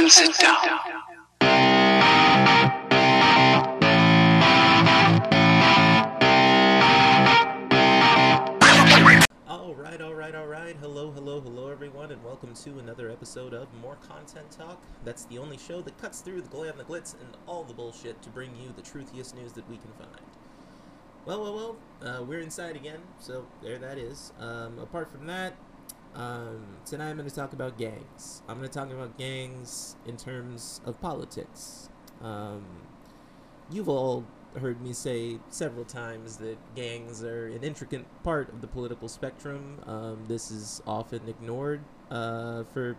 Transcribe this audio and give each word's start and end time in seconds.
and 0.00 0.10
sit 0.10 0.38
down. 0.38 0.56
All 9.46 9.74
right, 9.74 10.00
all 10.00 10.14
right, 10.14 10.34
all 10.34 10.46
right. 10.46 10.74
Hello, 10.80 11.10
hello, 11.10 11.40
hello, 11.42 11.68
everyone, 11.68 12.12
and 12.12 12.24
welcome 12.24 12.54
to 12.54 12.78
another 12.78 13.10
episode 13.10 13.52
of 13.52 13.68
More 13.82 13.96
Content 13.96 14.50
Talk. 14.50 14.82
That's 15.04 15.24
the 15.26 15.36
only 15.36 15.58
show 15.58 15.82
that 15.82 15.98
cuts 15.98 16.20
through 16.20 16.40
the 16.40 16.48
glam, 16.48 16.78
the 16.78 16.84
glitz, 16.84 17.14
and 17.20 17.36
all 17.46 17.64
the 17.64 17.74
bullshit 17.74 18.22
to 18.22 18.30
bring 18.30 18.56
you 18.56 18.72
the 18.74 18.82
truthiest 18.82 19.36
news 19.36 19.52
that 19.52 19.68
we 19.68 19.76
can 19.76 19.90
find. 19.98 20.26
Well, 21.26 21.42
well, 21.42 21.76
well, 22.00 22.10
uh, 22.10 22.22
we're 22.24 22.40
inside 22.40 22.74
again, 22.74 23.00
so 23.18 23.44
there 23.62 23.76
that 23.76 23.98
is. 23.98 24.32
Um, 24.40 24.78
apart 24.78 25.12
from 25.12 25.26
that, 25.26 25.54
um, 26.14 26.66
tonight 26.84 27.10
I'm 27.10 27.16
going 27.16 27.28
to 27.28 27.34
talk 27.34 27.52
about 27.52 27.78
gangs. 27.78 28.42
I'm 28.48 28.58
going 28.58 28.68
to 28.68 28.78
talk 28.78 28.90
about 28.90 29.16
gangs 29.16 29.96
in 30.06 30.16
terms 30.16 30.80
of 30.84 31.00
politics. 31.00 31.88
Um, 32.22 32.64
you've 33.70 33.88
all 33.88 34.24
heard 34.58 34.80
me 34.80 34.92
say 34.92 35.38
several 35.48 35.84
times 35.84 36.38
that 36.38 36.58
gangs 36.74 37.22
are 37.22 37.46
an 37.46 37.62
intricate 37.62 38.04
part 38.24 38.48
of 38.48 38.60
the 38.60 38.66
political 38.66 39.08
spectrum. 39.08 39.78
Um, 39.86 40.24
this 40.26 40.50
is 40.50 40.82
often 40.86 41.28
ignored 41.28 41.80
uh, 42.10 42.64
for 42.72 42.96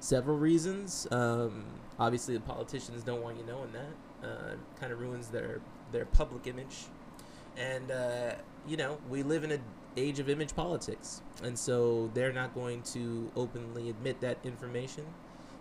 several 0.00 0.36
reasons. 0.36 1.06
Um, 1.10 1.64
obviously, 1.98 2.34
the 2.34 2.40
politicians 2.40 3.04
don't 3.04 3.22
want 3.22 3.38
you 3.38 3.44
knowing 3.46 3.72
that. 3.72 4.26
Uh, 4.28 4.54
kind 4.80 4.92
of 4.92 5.00
ruins 5.00 5.28
their 5.28 5.60
their 5.92 6.06
public 6.06 6.46
image, 6.46 6.86
and 7.58 7.90
uh, 7.90 8.32
you 8.66 8.76
know 8.76 8.98
we 9.10 9.22
live 9.22 9.44
in 9.44 9.52
an 9.52 9.62
age 9.96 10.18
of 10.18 10.28
image 10.28 10.54
politics, 10.54 11.22
and 11.42 11.58
so 11.58 12.10
they're 12.14 12.32
not 12.32 12.54
going 12.54 12.82
to 12.82 13.30
openly 13.36 13.90
admit 13.90 14.20
that 14.20 14.38
information 14.44 15.04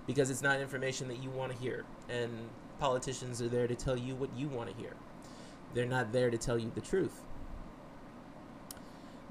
because 0.08 0.30
it's 0.30 0.42
not 0.42 0.60
information 0.60 1.08
that 1.08 1.22
you 1.22 1.30
want 1.30 1.52
to 1.52 1.58
hear, 1.58 1.86
and 2.10 2.50
politicians 2.80 3.42
are 3.42 3.48
there 3.48 3.68
to 3.68 3.76
tell 3.76 3.98
you 3.98 4.16
what 4.16 4.30
you 4.36 4.48
want 4.48 4.70
to 4.70 4.76
hear. 4.76 4.94
They're 5.74 5.86
not 5.86 6.12
there 6.12 6.30
to 6.30 6.38
tell 6.38 6.58
you 6.58 6.72
the 6.74 6.82
truth. 6.82 7.22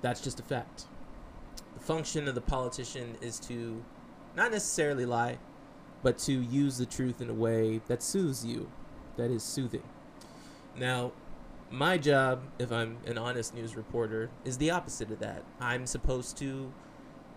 That's 0.00 0.20
just 0.20 0.40
a 0.40 0.42
fact. 0.42 0.86
The 1.74 1.80
function 1.80 2.26
of 2.26 2.34
the 2.34 2.40
politician 2.40 3.16
is 3.20 3.38
to 3.40 3.84
not 4.34 4.50
necessarily 4.50 5.06
lie, 5.06 5.38
but 6.02 6.18
to 6.18 6.32
use 6.32 6.78
the 6.78 6.86
truth 6.86 7.20
in 7.20 7.30
a 7.30 7.34
way 7.34 7.80
that 7.86 8.02
soothes 8.02 8.44
you, 8.44 8.70
that 9.16 9.30
is 9.30 9.42
soothing. 9.42 9.84
Now, 10.76 11.12
my 11.72 11.96
job, 11.96 12.42
if 12.58 12.70
I'm 12.70 12.98
an 13.06 13.16
honest 13.16 13.54
news 13.54 13.76
reporter, 13.76 14.30
is 14.44 14.58
the 14.58 14.70
opposite 14.70 15.10
of 15.10 15.20
that. 15.20 15.42
I'm 15.58 15.86
supposed 15.86 16.36
to 16.38 16.70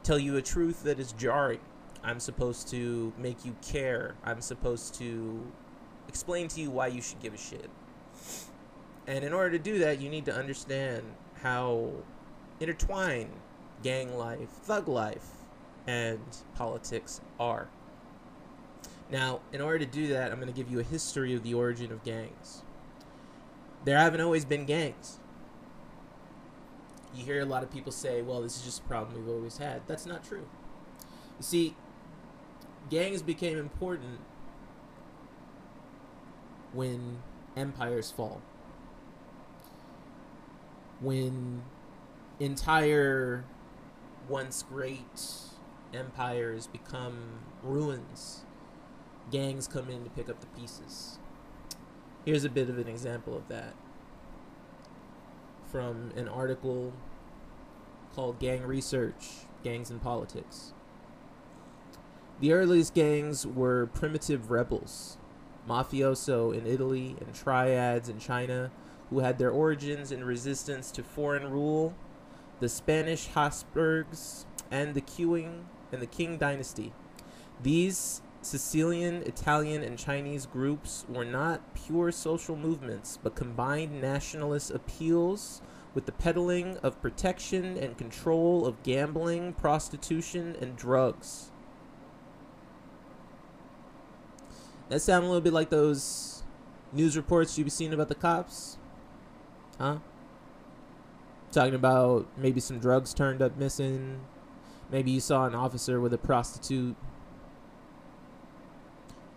tell 0.03 0.19
you 0.19 0.36
a 0.36 0.41
truth 0.41 0.83
that 0.83 1.00
is 1.00 1.14
jarring. 1.14 1.61
I'm 2.03 2.19
supposed 2.19 2.67
to 2.69 3.13
make 3.17 3.45
you 3.45 3.56
care. 3.66 4.16
I'm 4.25 4.41
supposed 4.41 4.94
to 4.95 5.41
explain 6.09 6.50
to 6.50 6.61
you 6.61 6.69
why 6.69 6.88
you 6.88 7.02
should 7.02 7.22
give 7.22 7.33
a 7.33 7.38
shit. 7.38 7.69
And 9.08 9.23
in 9.23 9.31
order 9.31 9.52
to 9.52 9.59
do 9.59 9.80
that, 9.80 10.02
you 10.02 10.09
need 10.09 10.25
to 10.25 10.36
understand 10.36 11.03
how 11.41 11.91
intertwined 12.59 13.31
gang 13.83 14.17
life, 14.17 14.50
thug 14.50 14.89
life, 14.89 15.28
and 15.88 16.19
politics 16.56 17.22
are. 17.39 17.69
Now, 19.09 19.39
in 19.53 19.61
order 19.61 19.80
to 19.80 19.86
do 19.86 20.08
that, 20.08 20.31
I'm 20.31 20.39
going 20.39 20.52
to 20.52 20.53
give 20.53 20.69
you 20.69 20.80
a 20.80 20.83
history 20.83 21.33
of 21.33 21.44
the 21.44 21.53
origin 21.53 21.91
of 21.91 22.03
gangs. 22.03 22.63
There 23.86 23.97
haven't 24.00 24.22
always 24.22 24.46
been 24.46 24.66
gangs. 24.66 25.19
You 27.13 27.23
hear 27.23 27.40
a 27.40 27.46
lot 27.46 27.63
of 27.63 27.72
people 27.72 27.91
say, 27.91 28.22
well, 28.22 28.41
this 28.41 28.57
is 28.57 28.63
just 28.63 28.81
a 28.81 28.84
problem 28.84 29.16
we've 29.16 29.34
always 29.34 29.57
had. 29.57 29.84
That's 29.88 30.06
not 30.06 30.23
true. 30.23 30.47
You 31.38 31.44
see, 31.44 31.75
gangs 32.90 33.22
became 33.22 33.57
important 33.57 34.19
when 36.73 37.19
empires 37.56 38.12
fall. 38.12 38.41
When 41.00 41.62
entire 42.40 43.46
once 44.28 44.63
great 44.63 45.22
empires 45.94 46.67
become 46.67 47.40
ruins, 47.62 48.46
gangs 49.31 49.67
come 49.67 49.90
in 49.90 50.03
to 50.03 50.09
pick 50.09 50.28
up 50.28 50.41
the 50.41 50.47
pieces. 50.59 51.19
Here's 52.25 52.44
a 52.44 52.50
bit 52.50 52.69
of 52.69 52.80
an 52.80 52.88
example 52.88 53.38
of 53.38 53.47
that 53.50 53.75
from 55.72 56.12
an 56.16 56.28
article 56.28 56.91
called 58.16 58.40
Gang 58.40 58.63
Research 58.63 59.46
Gangs 59.63 59.91
and 59.91 60.02
Politics. 60.02 60.74
The 62.40 62.53
earliest 62.53 62.96
gangs 62.96 63.46
were 63.46 63.88
primitive 63.88 64.50
rebels, 64.50 65.18
mafioso 65.69 66.52
in 66.52 66.66
Italy 66.66 67.16
and 67.19 67.35
triads 67.35 68.09
in 68.09 68.19
China, 68.19 68.72
who 69.12 69.19
had 69.19 69.38
their 69.38 69.52
origins 69.52 70.12
in 70.12 70.24
resistance 70.24 70.90
to 70.91 71.03
foreign 71.03 71.52
rule, 71.52 71.94
the 72.59 72.69
Spanish 72.69 73.28
Habsburgs, 73.28 74.47
and 74.72 74.96
the 74.96 75.02
Qing 75.02 75.66
and 75.91 76.02
the 76.02 76.08
Qing 76.08 76.40
dynasty. 76.40 76.91
These 77.62 78.22
Sicilian, 78.45 79.23
Italian, 79.23 79.81
and 79.81 79.97
Chinese 79.97 80.45
groups 80.45 81.03
were 81.09 81.25
not 81.25 81.73
pure 81.73 82.11
social 82.11 82.56
movements, 82.56 83.17
but 83.22 83.35
combined 83.35 84.00
nationalist 84.00 84.69
appeals 84.69 85.63
with 85.95 86.06
the 86.06 86.11
peddling 86.11 86.78
of 86.78 87.01
protection 87.01 87.75
and 87.75 87.97
control 87.97 88.67
of 88.67 88.84
gambling, 88.84 89.53
prostitution, 89.53 90.55
and 90.61 90.75
drugs. 90.75 91.51
That 94.89 95.01
sound 95.01 95.23
a 95.23 95.28
little 95.28 95.41
bit 95.41 95.53
like 95.53 95.72
those 95.72 96.44
news 96.94 97.17
reports 97.17 97.57
you've 97.57 97.72
seen 97.72 97.94
about 97.94 98.09
the 98.09 98.16
cops? 98.16 98.78
Huh? 99.79 99.97
Talking 101.51 101.73
about 101.73 102.28
maybe 102.38 102.59
some 102.59 102.78
drugs 102.78 103.11
turned 103.11 103.41
up 103.41 103.57
missing. 103.57 104.19
Maybe 104.91 105.09
you 105.09 105.19
saw 105.19 105.47
an 105.47 105.55
officer 105.55 106.00
with 106.00 106.13
a 106.13 106.19
prostitute. 106.19 106.95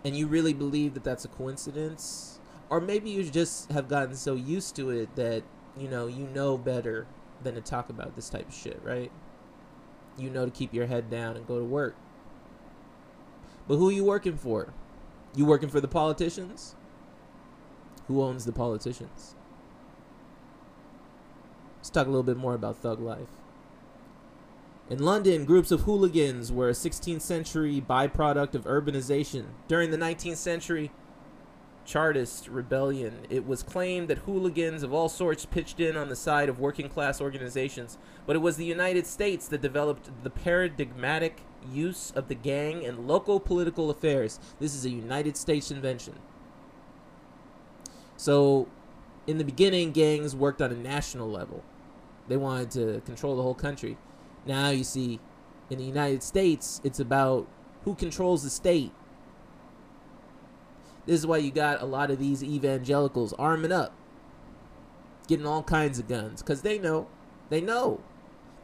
And 0.04 0.16
you 0.16 0.26
really 0.26 0.53
believe 0.53 0.94
that 0.94 1.04
that's 1.04 1.25
a 1.25 1.28
coincidence? 1.28 2.38
Or 2.70 2.81
maybe 2.81 3.10
you 3.10 3.25
just 3.25 3.70
have 3.72 3.88
gotten 3.88 4.14
so 4.14 4.34
used 4.34 4.76
to 4.76 4.91
it 4.91 5.14
that, 5.16 5.42
you 5.76 5.88
know, 5.88 6.06
you 6.06 6.26
know 6.26 6.56
better 6.59 7.06
than 7.42 7.54
to 7.54 7.60
talk 7.60 7.88
about 7.88 8.14
this 8.14 8.28
type 8.28 8.48
of 8.48 8.54
shit, 8.54 8.81
right? 8.84 9.10
You 10.16 10.31
know 10.31 10.44
to 10.44 10.50
keep 10.50 10.75
your 10.75 10.86
head 10.86 11.10
down 11.10 11.36
and 11.36 11.47
go 11.47 11.59
to 11.59 11.64
work. 11.64 11.97
But 13.66 13.76
who 13.76 13.88
are 13.88 13.92
you 13.92 14.04
working 14.04 14.36
for? 14.36 14.72
You 15.34 15.44
working 15.44 15.69
for 15.69 15.81
the 15.81 15.88
politicians? 15.88 16.75
Who 18.06 18.22
owns 18.22 18.44
the 18.44 18.53
politicians? 18.53 19.34
Let's 21.76 21.91
talk 21.91 22.06
a 22.06 22.10
little 22.10 22.22
bit 22.22 22.36
more 22.36 22.54
about 22.54 22.76
thug 22.76 23.00
life. 23.00 23.38
In 24.91 25.04
London, 25.04 25.44
groups 25.44 25.71
of 25.71 25.82
hooligans 25.82 26.50
were 26.50 26.71
a 26.71 26.72
16th 26.72 27.21
century 27.21 27.78
byproduct 27.87 28.54
of 28.54 28.65
urbanization. 28.65 29.49
During 29.69 29.91
the 29.91 29.99
19th 29.99 30.37
century 30.37 30.91
Chartist 31.84 32.49
rebellion, 32.49 33.27
it 33.28 33.47
was 33.47 33.62
claimed 33.62 34.09
that 34.09 34.19
hooligans 34.19 34.82
of 34.82 34.94
all 34.94 35.10
sorts 35.10 35.44
pitched 35.44 35.78
in 35.78 35.94
on 35.94 36.09
the 36.09 36.16
side 36.16 36.48
of 36.48 36.59
working 36.59 36.88
class 36.88 37.21
organizations, 37.21 37.98
but 38.27 38.34
it 38.34 38.38
was 38.38 38.56
the 38.56 38.65
United 38.65 39.06
States 39.06 39.47
that 39.48 39.60
developed 39.60 40.10
the 40.22 40.31
paradigmatic 40.31 41.43
use 41.71 42.10
of 42.16 42.28
the 42.28 42.34
gang 42.34 42.82
in 42.82 43.07
local 43.07 43.41
political 43.41 43.91
affairs. 43.91 44.41
This 44.59 44.74
is 44.74 44.86
a 44.86 44.91
United 44.91 45.36
States 45.36 45.71
invention. 45.71 46.15
So, 48.16 48.68
in 49.27 49.36
the 49.36 49.45
beginning, 49.45 49.92
gangs 49.92 50.34
worked 50.34 50.62
on 50.62 50.72
a 50.72 50.77
national 50.77 51.30
level. 51.30 51.62
They 52.27 52.39
wanted 52.39 52.71
to 52.71 53.03
control 53.04 53.36
the 53.36 53.42
whole 53.42 53.54
country. 53.54 53.98
Now, 54.48 54.71
you 54.71 54.83
see, 54.83 55.21
in 55.68 55.77
the 55.77 55.84
United 55.84 56.22
States, 56.22 56.80
it's 56.83 56.98
about 56.98 57.47
who 57.84 57.95
controls 57.95 58.42
the 58.42 58.50
state. 58.50 58.92
This 61.04 61.21
is 61.21 61.27
why 61.27 61.36
you 61.36 61.50
got 61.50 61.83
a 61.83 61.86
lot 61.86 62.10
of 62.10 62.18
these 62.18 62.42
evangelicals 62.42 63.34
arming 63.34 63.72
up, 63.72 63.95
getting 65.27 65.47
all 65.47 65.62
kinds 65.62 65.98
of 65.98 66.09
guns, 66.09 66.42
because 66.42 66.62
they 66.62 66.78
know, 66.78 67.09
they 67.50 67.60
know 67.60 68.00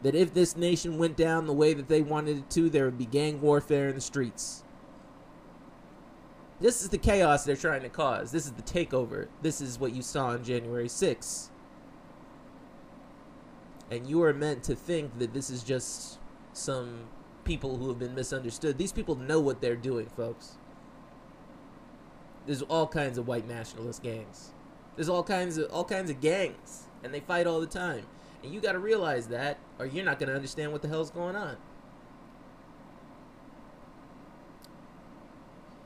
that 0.02 0.14
if 0.14 0.32
this 0.32 0.56
nation 0.56 0.96
went 0.98 1.18
down 1.18 1.46
the 1.46 1.52
way 1.52 1.74
that 1.74 1.88
they 1.88 2.02
wanted 2.02 2.38
it 2.38 2.50
to, 2.50 2.70
there 2.70 2.86
would 2.86 2.98
be 2.98 3.06
gang 3.06 3.40
warfare 3.42 3.88
in 3.90 3.94
the 3.94 4.00
streets. 4.00 4.64
This 6.60 6.82
is 6.82 6.88
the 6.88 6.98
chaos 6.98 7.44
they're 7.44 7.56
trying 7.56 7.82
to 7.82 7.90
cause. 7.90 8.32
This 8.32 8.46
is 8.46 8.52
the 8.52 8.62
takeover. 8.62 9.28
This 9.42 9.60
is 9.60 9.78
what 9.78 9.94
you 9.94 10.00
saw 10.00 10.28
on 10.28 10.44
January 10.44 10.88
6th. 10.88 11.50
And 13.94 14.08
you 14.08 14.24
are 14.24 14.34
meant 14.34 14.64
to 14.64 14.74
think 14.74 15.20
that 15.20 15.32
this 15.32 15.50
is 15.50 15.62
just 15.62 16.18
some 16.52 17.04
people 17.44 17.76
who 17.76 17.88
have 17.90 17.98
been 18.00 18.16
misunderstood. 18.16 18.76
These 18.76 18.90
people 18.90 19.14
know 19.14 19.38
what 19.38 19.60
they're 19.60 19.76
doing, 19.76 20.06
folks. 20.16 20.58
There's 22.44 22.62
all 22.62 22.88
kinds 22.88 23.18
of 23.18 23.28
white 23.28 23.46
nationalist 23.46 24.02
gangs. 24.02 24.50
There's 24.96 25.08
all 25.08 25.22
kinds 25.22 25.58
of 25.58 25.70
all 25.70 25.84
kinds 25.84 26.10
of 26.10 26.20
gangs, 26.20 26.88
and 27.04 27.14
they 27.14 27.20
fight 27.20 27.46
all 27.46 27.60
the 27.60 27.68
time. 27.68 28.04
And 28.42 28.52
you 28.52 28.60
got 28.60 28.72
to 28.72 28.80
realize 28.80 29.28
that, 29.28 29.60
or 29.78 29.86
you're 29.86 30.04
not 30.04 30.18
going 30.18 30.28
to 30.28 30.34
understand 30.34 30.72
what 30.72 30.82
the 30.82 30.88
hell's 30.88 31.12
going 31.12 31.36
on. 31.36 31.56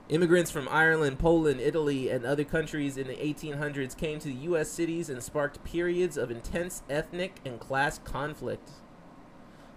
Immigrants 0.08 0.50
from 0.50 0.68
Ireland, 0.70 1.18
Poland, 1.18 1.60
Italy, 1.60 2.08
and 2.08 2.24
other 2.24 2.44
countries 2.44 2.96
in 2.96 3.08
the 3.08 3.16
1800s 3.16 3.94
came 3.94 4.18
to 4.20 4.28
the 4.28 4.34
U.S. 4.34 4.70
cities 4.70 5.10
and 5.10 5.22
sparked 5.22 5.62
periods 5.64 6.16
of 6.16 6.30
intense 6.30 6.82
ethnic 6.88 7.40
and 7.44 7.60
class 7.60 7.98
conflict. 7.98 8.70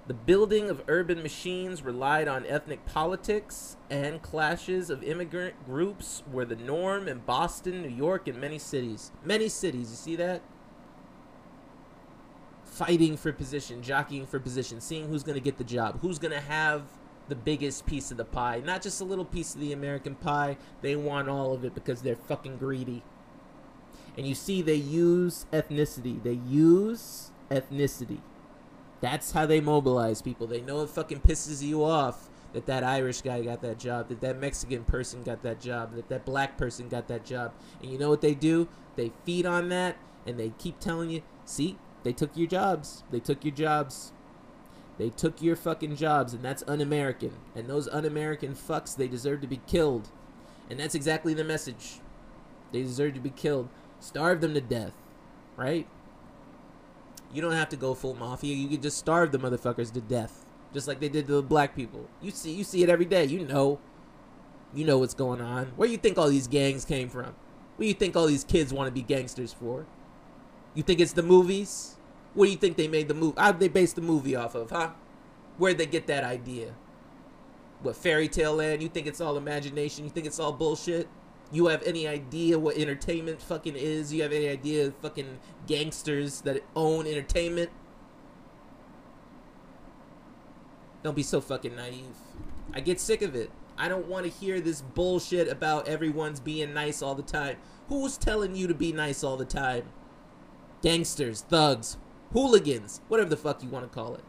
The 0.08 0.14
building 0.14 0.70
of 0.70 0.84
urban 0.88 1.22
machines 1.22 1.84
relied 1.84 2.30
on 2.30 2.46
ethnic 2.46 2.86
politics, 2.86 3.76
and 3.90 4.22
clashes 4.22 4.90
of 4.90 5.04
immigrant 5.04 5.66
groups 5.66 6.24
were 6.32 6.46
the 6.46 6.56
norm 6.56 7.10
in 7.10 7.20
Boston, 7.20 7.82
New 7.82 7.90
York, 7.90 8.28
and 8.30 8.40
many 8.40 8.58
cities. 8.58 9.12
Many 9.26 9.50
cities, 9.50 9.90
you 9.92 9.98
see 9.98 10.16
that? 10.16 10.42
Fighting 12.64 13.18
for 13.18 13.34
position, 13.34 13.84
jockeying 13.84 14.26
for 14.26 14.40
position, 14.40 14.80
seeing 14.80 15.10
who's 15.10 15.24
going 15.24 15.38
to 15.38 15.44
get 15.44 15.58
the 15.58 15.66
job, 15.66 16.00
who's 16.00 16.20
going 16.20 16.32
to 16.32 16.40
have 16.40 16.84
the 17.28 17.36
biggest 17.36 17.86
piece 17.86 18.12
of 18.12 18.18
the 18.18 18.26
pie, 18.26 18.62
not 18.64 18.82
just 18.82 19.02
a 19.02 19.06
little 19.06 19.26
piece 19.26 19.56
of 19.56 19.62
the 19.62 19.74
American 19.74 20.16
pie. 20.16 20.58
They 20.82 20.96
want 20.96 21.30
all 21.30 21.54
of 21.54 21.64
it 21.64 21.74
because 21.74 22.02
they're 22.02 22.16
fucking 22.16 22.58
greedy. 22.58 23.04
And 24.18 24.28
you 24.28 24.36
see, 24.36 24.62
they 24.62 24.76
use 24.76 25.46
ethnicity. 25.54 26.22
They 26.22 26.34
use 26.34 27.32
ethnicity. 27.50 28.20
That's 29.00 29.32
how 29.32 29.46
they 29.46 29.62
mobilize 29.62 30.22
people. 30.22 30.48
They 30.48 30.62
know 30.62 30.82
it 30.82 30.90
fucking 30.90 31.22
pisses 31.22 31.64
you 31.64 31.84
off 31.84 32.30
that 32.54 32.66
that 32.66 32.84
Irish 32.84 33.22
guy 33.22 33.42
got 33.42 33.62
that 33.62 33.80
job, 33.80 34.10
that 34.10 34.22
that 34.22 34.38
Mexican 34.38 34.84
person 34.84 35.24
got 35.24 35.42
that 35.44 35.60
job, 35.60 35.96
that 35.96 36.10
that 36.10 36.26
black 36.26 36.58
person 36.58 36.90
got 36.90 37.08
that 37.08 37.26
job. 37.26 37.54
And 37.82 37.92
you 37.92 37.98
know 37.98 38.10
what 38.10 38.22
they 38.22 38.36
do? 38.36 38.68
They 38.96 39.12
feed 39.26 39.46
on 39.46 39.70
that 39.70 39.98
and 40.26 40.40
they 40.40 40.52
keep 40.58 40.80
telling 40.80 41.10
you, 41.10 41.22
see, 41.46 41.78
they 42.04 42.14
took 42.14 42.36
your 42.36 42.48
jobs. 42.48 43.04
They 43.12 43.20
took 43.20 43.46
your 43.46 43.56
jobs. 43.56 44.12
They 45.02 45.10
took 45.10 45.42
your 45.42 45.56
fucking 45.56 45.96
jobs, 45.96 46.32
and 46.32 46.46
that's 46.46 46.64
un 46.68 46.80
American. 46.80 47.32
And 47.56 47.68
those 47.68 47.88
un 47.88 48.06
American 48.06 48.54
fucks, 48.54 48.96
they 48.96 49.08
deserve 49.08 49.42
to 49.42 49.48
be 49.48 49.60
killed. 49.66 50.10
And 50.70 50.80
that's 50.80 50.94
exactly 50.94 51.34
the 51.34 51.44
message. 51.44 52.02
They 52.72 52.84
deserve 52.84 53.16
to 53.16 53.20
be 53.20 53.32
killed. 53.32 53.70
Starve 54.00 54.42
them 54.42 54.54
to 54.54 54.62
death, 54.62 54.94
right? 55.58 55.88
You 57.34 57.42
don't 57.42 57.54
have 57.54 57.70
to 57.70 57.76
go 57.76 57.96
full 57.96 58.14
mafia. 58.14 58.54
You 58.54 58.68
can 58.68 58.80
just 58.84 59.00
starve 59.00 59.32
the 59.32 59.40
motherfuckers 59.40 59.92
to 59.94 60.02
death, 60.02 60.46
just 60.72 60.88
like 60.88 61.00
they 61.00 61.10
did 61.10 61.26
to 61.26 61.34
the 61.34 61.42
black 61.42 61.76
people. 61.76 62.08
You 62.22 62.30
see, 62.30 62.52
you 62.52 62.64
see 62.64 62.84
it 62.84 62.90
every 62.90 63.06
day. 63.06 63.26
You 63.26 63.44
know, 63.44 63.80
you 64.72 64.86
know 64.86 65.00
what's 65.00 65.16
going 65.16 65.42
on. 65.42 65.72
Where 65.78 65.90
you 65.90 65.98
think 65.98 66.20
all 66.20 66.30
these 66.30 66.48
gangs 66.48 66.86
came 66.86 67.10
from? 67.10 67.34
What 67.76 67.80
do 67.80 67.88
you 67.88 67.96
think 67.96 68.16
all 68.16 68.28
these 68.28 68.44
kids 68.44 68.72
want 68.72 68.86
to 68.86 68.92
be 68.92 69.02
gangsters 69.02 69.52
for? 69.52 69.88
You 70.76 70.84
think 70.84 71.00
it's 71.00 71.14
the 71.14 71.24
movies? 71.24 71.96
What 72.34 72.46
do 72.46 72.52
you 72.52 72.58
think 72.58 72.78
they 72.78 72.88
made 72.88 73.08
the 73.08 73.14
movie? 73.14 73.40
How 73.40 73.52
they 73.52 73.68
based 73.68 73.96
the 73.96 74.02
movie 74.02 74.36
off 74.36 74.56
of, 74.56 74.70
huh? 74.70 74.92
Where'd 75.58 75.78
they 75.78 75.86
get 75.86 76.08
that 76.08 76.24
idea? 76.24 76.74
What 77.82 77.96
fairy 77.96 78.28
tale 78.28 78.56
land? 78.56 78.82
You 78.82 78.90
think 78.90 79.08
it's 79.08 79.20
all 79.20 79.38
imagination? 79.38 80.06
You 80.06 80.10
think 80.12 80.26
it's 80.26 80.40
all 80.40 80.54
bullshit? 80.54 81.08
You 81.52 81.68
have 81.68 81.84
any 81.84 82.08
idea 82.08 82.58
what 82.58 82.78
entertainment 82.78 83.42
fucking 83.42 83.76
is? 83.76 84.14
You 84.14 84.22
have 84.24 84.32
any 84.32 84.48
idea 84.48 84.88
of 84.88 84.96
fucking 84.98 85.40
gangsters 85.68 86.42
that 86.42 86.64
own 86.76 87.06
entertainment? 87.06 87.70
Don't 91.04 91.16
be 91.16 91.24
so 91.24 91.42
fucking 91.42 91.76
naive. 91.76 92.16
I 92.74 92.80
get 92.80 93.00
sick 93.00 93.22
of 93.22 93.36
it. 93.36 93.52
I 93.78 93.90
don't 93.90 94.08
want 94.08 94.26
to 94.26 94.32
hear 94.32 94.62
this 94.62 94.82
bullshit 94.82 95.48
about 95.48 95.88
everyone's 95.88 96.40
being 96.40 96.74
nice 96.74 97.02
all 97.02 97.16
the 97.16 97.24
time. 97.24 97.58
Who's 97.90 98.18
telling 98.18 98.56
you 98.56 98.68
to 98.68 98.76
be 98.76 98.94
nice 98.94 99.24
all 99.24 99.36
the 99.38 99.46
time? 99.46 99.90
Gangsters, 100.82 101.42
thugs, 101.42 101.98
hooligans, 102.34 103.02
whatever 103.08 103.30
the 103.30 103.38
fuck 103.38 103.64
you 103.64 103.70
want 103.70 103.90
to 103.90 103.94
call 103.94 104.16
it. 104.16 104.24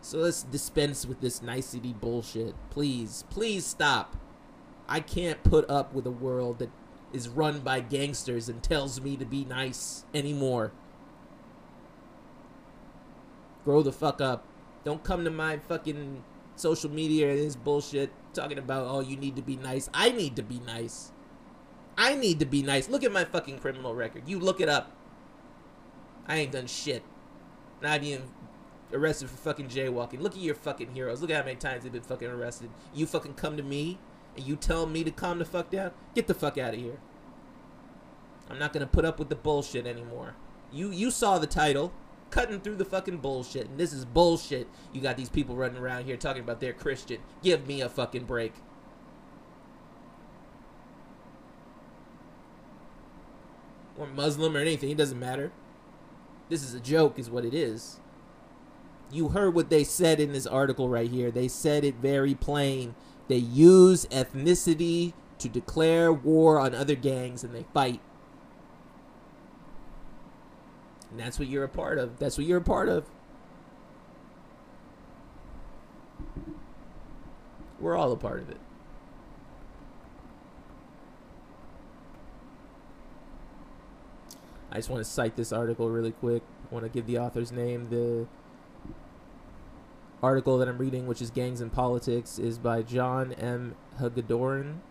So 0.00 0.18
let's 0.18 0.42
dispense 0.42 1.04
with 1.06 1.20
this 1.20 1.42
nicety 1.42 1.92
bullshit. 1.92 2.54
Please, 2.70 3.24
please 3.30 3.66
stop. 3.66 4.16
I 4.88 5.00
can't 5.00 5.42
put 5.42 5.68
up 5.68 5.92
with 5.92 6.06
a 6.06 6.10
world 6.10 6.60
that 6.60 6.70
is 7.12 7.28
run 7.28 7.60
by 7.60 7.80
gangsters 7.80 8.48
and 8.48 8.62
tells 8.62 9.00
me 9.00 9.16
to 9.16 9.24
be 9.24 9.44
nice 9.44 10.04
anymore. 10.14 10.72
Grow 13.64 13.82
the 13.82 13.92
fuck 13.92 14.20
up. 14.20 14.44
Don't 14.84 15.04
come 15.04 15.24
to 15.24 15.30
my 15.30 15.58
fucking 15.58 16.24
social 16.56 16.90
media 16.90 17.30
and 17.30 17.38
this 17.38 17.56
bullshit 17.56 18.10
talking 18.32 18.58
about, 18.58 18.86
oh, 18.86 19.00
you 19.00 19.16
need 19.16 19.36
to 19.36 19.42
be 19.42 19.56
nice. 19.56 19.90
I 19.92 20.10
need 20.10 20.36
to 20.36 20.42
be 20.42 20.60
nice. 20.60 21.12
I 21.96 22.14
need 22.14 22.38
to 22.38 22.46
be 22.46 22.62
nice. 22.62 22.88
Look 22.88 23.04
at 23.04 23.12
my 23.12 23.24
fucking 23.24 23.58
criminal 23.58 23.94
record. 23.94 24.22
You 24.26 24.38
look 24.38 24.60
it 24.60 24.68
up. 24.68 24.92
I 26.28 26.36
ain't 26.36 26.52
done 26.52 26.66
shit. 26.66 27.02
Not 27.82 28.02
even 28.02 28.22
arrested 28.92 29.30
for 29.30 29.36
fucking 29.36 29.68
jaywalking. 29.68 30.20
Look 30.20 30.34
at 30.34 30.40
your 30.40 30.54
fucking 30.54 30.94
heroes. 30.94 31.20
Look 31.20 31.30
at 31.30 31.36
how 31.36 31.44
many 31.44 31.56
times 31.56 31.82
they've 31.82 31.92
been 31.92 32.02
fucking 32.02 32.28
arrested. 32.28 32.70
You 32.94 33.06
fucking 33.06 33.34
come 33.34 33.56
to 33.56 33.62
me 33.62 33.98
and 34.36 34.46
you 34.46 34.56
tell 34.56 34.86
me 34.86 35.04
to 35.04 35.10
calm 35.10 35.38
the 35.38 35.44
fuck 35.44 35.70
down? 35.70 35.92
Get 36.14 36.26
the 36.26 36.34
fuck 36.34 36.58
out 36.58 36.74
of 36.74 36.80
here. 36.80 36.98
I'm 38.50 38.58
not 38.58 38.72
gonna 38.72 38.86
put 38.86 39.04
up 39.04 39.18
with 39.18 39.28
the 39.28 39.36
bullshit 39.36 39.86
anymore. 39.86 40.34
You 40.72 40.90
you 40.90 41.10
saw 41.10 41.38
the 41.38 41.46
title. 41.46 41.92
Cutting 42.30 42.60
through 42.60 42.76
the 42.76 42.84
fucking 42.84 43.18
bullshit. 43.18 43.68
And 43.70 43.80
this 43.80 43.90
is 43.90 44.04
bullshit. 44.04 44.68
You 44.92 45.00
got 45.00 45.16
these 45.16 45.30
people 45.30 45.56
running 45.56 45.78
around 45.78 46.04
here 46.04 46.18
talking 46.18 46.42
about 46.42 46.60
they're 46.60 46.74
Christian. 46.74 47.20
Give 47.42 47.66
me 47.66 47.80
a 47.80 47.88
fucking 47.88 48.24
break. 48.24 48.52
Or 53.96 54.06
Muslim 54.06 54.54
or 54.54 54.60
anything. 54.60 54.90
It 54.90 54.98
doesn't 54.98 55.18
matter. 55.18 55.52
This 56.48 56.62
is 56.62 56.74
a 56.74 56.80
joke, 56.80 57.18
is 57.18 57.30
what 57.30 57.44
it 57.44 57.54
is. 57.54 58.00
You 59.10 59.28
heard 59.28 59.54
what 59.54 59.70
they 59.70 59.84
said 59.84 60.20
in 60.20 60.32
this 60.32 60.46
article 60.46 60.88
right 60.88 61.10
here. 61.10 61.30
They 61.30 61.48
said 61.48 61.84
it 61.84 61.96
very 61.96 62.34
plain. 62.34 62.94
They 63.28 63.36
use 63.36 64.06
ethnicity 64.06 65.12
to 65.38 65.48
declare 65.48 66.12
war 66.12 66.58
on 66.58 66.74
other 66.74 66.94
gangs 66.94 67.44
and 67.44 67.54
they 67.54 67.64
fight. 67.74 68.00
And 71.10 71.18
that's 71.18 71.38
what 71.38 71.48
you're 71.48 71.64
a 71.64 71.68
part 71.68 71.98
of. 71.98 72.18
That's 72.18 72.36
what 72.36 72.46
you're 72.46 72.58
a 72.58 72.62
part 72.62 72.88
of. 72.88 73.06
We're 77.80 77.96
all 77.96 78.12
a 78.12 78.16
part 78.16 78.40
of 78.40 78.50
it. 78.50 78.58
I 84.70 84.76
just 84.76 84.90
want 84.90 85.04
to 85.04 85.10
cite 85.10 85.36
this 85.36 85.52
article 85.52 85.88
really 85.88 86.12
quick. 86.12 86.42
I 86.70 86.74
want 86.74 86.84
to 86.84 86.90
give 86.90 87.06
the 87.06 87.18
author's 87.18 87.50
name. 87.52 87.88
The 87.90 88.26
article 90.22 90.58
that 90.58 90.68
I'm 90.68 90.78
reading, 90.78 91.06
which 91.06 91.22
is 91.22 91.30
Gangs 91.30 91.60
and 91.60 91.72
Politics, 91.72 92.38
is 92.38 92.58
by 92.58 92.82
John 92.82 93.32
M. 93.32 93.76
Hagedorn. 93.98 94.82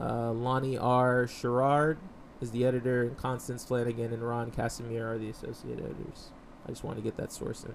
Uh, 0.00 0.32
Lonnie 0.32 0.76
R. 0.76 1.26
Sherrod 1.26 1.96
is 2.40 2.50
the 2.50 2.64
editor, 2.64 3.02
and 3.02 3.16
Constance 3.16 3.64
Flanagan 3.64 4.12
and 4.12 4.22
Ron 4.22 4.50
Kassimir 4.50 5.04
are 5.04 5.18
the 5.18 5.30
associate 5.30 5.78
editors. 5.78 6.30
I 6.66 6.70
just 6.70 6.84
want 6.84 6.96
to 6.96 7.02
get 7.02 7.16
that 7.16 7.32
source 7.32 7.64
in. 7.64 7.74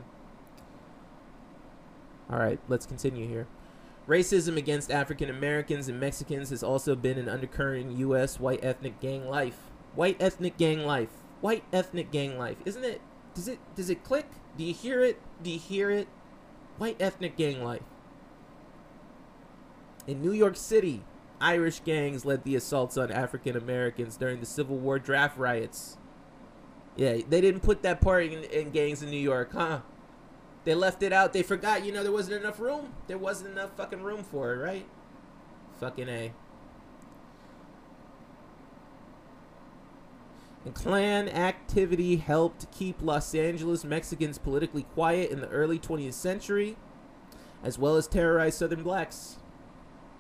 All 2.31 2.39
right, 2.39 2.59
let's 2.67 2.85
continue 2.85 3.27
here. 3.27 3.47
Racism 4.07 4.57
against 4.57 4.91
African 4.91 5.29
Americans 5.29 5.87
and 5.87 5.99
Mexicans 5.99 6.49
has 6.49 6.63
also 6.63 6.95
been 6.95 7.17
an 7.17 7.29
undercurrent 7.29 7.91
in 7.91 7.97
U.S. 7.99 8.39
white 8.39 8.63
ethnic 8.63 8.99
gang 8.99 9.27
life. 9.27 9.70
White 9.95 10.17
ethnic 10.19 10.57
gang 10.57 10.85
life. 10.85 11.09
White 11.41 11.63
ethnic 11.73 12.11
gang 12.11 12.37
life. 12.37 12.57
Isn't 12.65 12.83
it? 12.83 13.01
Does 13.33 13.47
it? 13.47 13.59
Does 13.75 13.89
it 13.89 14.03
click? 14.03 14.27
Do 14.57 14.63
you 14.63 14.73
hear 14.73 15.01
it? 15.01 15.19
Do 15.41 15.49
you 15.49 15.59
hear 15.59 15.89
it? 15.89 16.07
White 16.77 16.97
ethnic 16.99 17.37
gang 17.37 17.63
life. 17.63 17.83
In 20.07 20.21
New 20.21 20.31
York 20.31 20.55
City, 20.55 21.03
Irish 21.39 21.81
gangs 21.81 22.25
led 22.25 22.43
the 22.43 22.55
assaults 22.55 22.97
on 22.97 23.11
African 23.11 23.55
Americans 23.55 24.17
during 24.17 24.39
the 24.39 24.45
Civil 24.45 24.77
War 24.77 24.99
draft 24.99 25.37
riots. 25.37 25.97
Yeah, 26.95 27.17
they 27.27 27.41
didn't 27.41 27.61
put 27.61 27.83
that 27.83 28.01
part 28.01 28.25
in, 28.25 28.43
in, 28.43 28.71
gangs 28.71 29.01
in 29.01 29.09
New 29.09 29.17
York, 29.17 29.53
huh? 29.53 29.81
They 30.65 30.75
left 30.75 31.01
it 31.01 31.13
out. 31.13 31.33
They 31.33 31.41
forgot, 31.41 31.85
you 31.85 31.91
know, 31.91 32.03
there 32.03 32.11
wasn't 32.11 32.41
enough 32.41 32.59
room. 32.59 32.93
There 33.07 33.17
wasn't 33.17 33.51
enough 33.51 33.75
fucking 33.77 34.01
room 34.03 34.23
for 34.23 34.53
it, 34.53 34.57
right? 34.57 34.85
Fucking 35.79 36.09
A. 36.09 36.33
And 40.63 40.75
Klan 40.75 41.27
activity 41.27 42.17
helped 42.17 42.71
keep 42.71 43.01
Los 43.01 43.33
Angeles 43.33 43.83
Mexicans 43.83 44.37
politically 44.37 44.83
quiet 44.83 45.31
in 45.31 45.41
the 45.41 45.49
early 45.49 45.79
20th 45.79 46.13
century, 46.13 46.77
as 47.63 47.79
well 47.79 47.95
as 47.95 48.07
terrorize 48.07 48.57
Southern 48.57 48.83
blacks. 48.83 49.37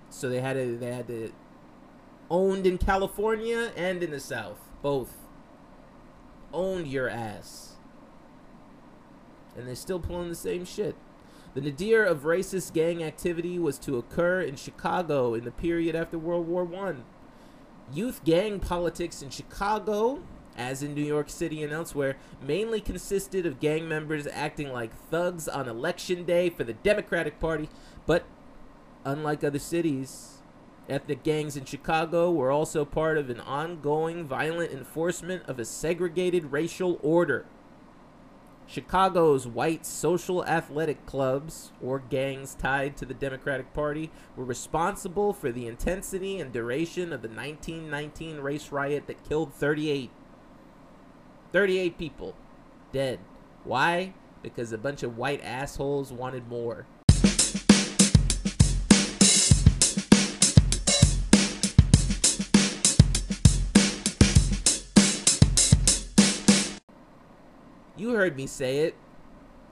So 0.09 0.29
they 0.29 0.41
had 0.41 0.57
it. 0.57 0.79
They 0.79 0.91
had 0.91 1.09
it 1.09 1.33
owned 2.29 2.65
in 2.65 2.77
California 2.77 3.71
and 3.75 4.01
in 4.01 4.09
the 4.11 4.19
South, 4.19 4.59
both 4.81 5.17
owned 6.53 6.87
your 6.87 7.09
ass, 7.09 7.73
and 9.55 9.67
they're 9.67 9.75
still 9.75 9.99
pulling 9.99 10.29
the 10.29 10.35
same 10.35 10.65
shit. 10.65 10.95
The 11.53 11.61
nadir 11.61 12.05
of 12.05 12.21
racist 12.21 12.73
gang 12.73 13.03
activity 13.03 13.59
was 13.59 13.77
to 13.79 13.97
occur 13.97 14.41
in 14.41 14.55
Chicago 14.55 15.33
in 15.33 15.43
the 15.43 15.51
period 15.51 15.95
after 15.95 16.17
World 16.17 16.47
War 16.47 16.63
One. 16.63 17.03
Youth 17.93 18.23
gang 18.23 18.59
politics 18.59 19.21
in 19.21 19.29
Chicago, 19.29 20.21
as 20.55 20.81
in 20.81 20.93
New 20.93 21.03
York 21.03 21.29
City 21.29 21.61
and 21.61 21.73
elsewhere, 21.73 22.15
mainly 22.41 22.79
consisted 22.79 23.45
of 23.45 23.59
gang 23.59 23.87
members 23.87 24.27
acting 24.31 24.71
like 24.71 24.95
thugs 25.09 25.47
on 25.47 25.67
election 25.67 26.23
day 26.23 26.49
for 26.49 26.63
the 26.63 26.73
Democratic 26.73 27.39
Party, 27.39 27.69
but 28.05 28.23
unlike 29.03 29.43
other 29.43 29.59
cities, 29.59 30.37
ethnic 30.87 31.23
gangs 31.23 31.57
in 31.57 31.65
Chicago 31.65 32.31
were 32.31 32.51
also 32.51 32.85
part 32.85 33.17
of 33.17 33.29
an 33.29 33.41
ongoing 33.41 34.25
violent 34.25 34.71
enforcement 34.71 35.43
of 35.47 35.59
a 35.59 35.65
segregated 35.65 36.51
racial 36.51 36.97
order. 37.01 37.45
Chicago's 38.67 39.45
white 39.45 39.85
social 39.85 40.45
athletic 40.45 41.05
clubs, 41.05 41.71
or 41.81 41.99
gangs 41.99 42.55
tied 42.55 42.95
to 42.97 43.05
the 43.05 43.13
Democratic 43.13 43.73
Party, 43.73 44.11
were 44.35 44.45
responsible 44.45 45.33
for 45.33 45.51
the 45.51 45.67
intensity 45.67 46.39
and 46.39 46.53
duration 46.53 47.11
of 47.11 47.21
the 47.21 47.27
1919 47.27 48.37
race 48.37 48.71
riot 48.71 49.07
that 49.07 49.27
killed 49.27 49.53
38. 49.53 50.09
38 51.51 51.97
people 51.97 52.35
dead. 52.91 53.19
Why? 53.63 54.13
Because 54.41 54.71
a 54.71 54.77
bunch 54.77 55.03
of 55.03 55.17
white 55.17 55.43
assholes 55.43 56.11
wanted 56.11 56.47
more. 56.47 56.85
Heard 68.21 68.37
me 68.37 68.45
say 68.45 68.79
it. 68.79 68.95